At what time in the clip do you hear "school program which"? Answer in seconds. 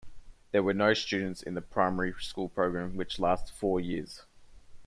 2.19-3.19